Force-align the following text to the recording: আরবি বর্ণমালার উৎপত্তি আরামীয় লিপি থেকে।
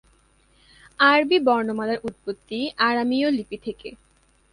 আরবি 0.99 1.37
বর্ণমালার 1.39 1.99
উৎপত্তি 2.03 2.57
আরামীয় 2.79 3.27
লিপি 3.31 3.57
থেকে। 3.57 3.89